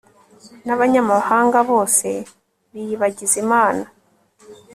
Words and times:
n'abanyamahanga 0.65 1.59
bose 1.69 2.07
biyibagiza 2.71 3.35
imana 3.43 3.85